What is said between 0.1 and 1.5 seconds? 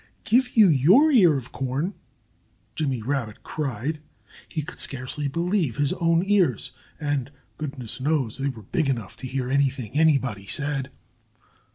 "Give you your ear